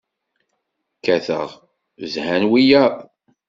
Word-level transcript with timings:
Kkateɣ, 0.97 1.49
zhan 2.13 2.43
wiyaḍ. 2.51 2.95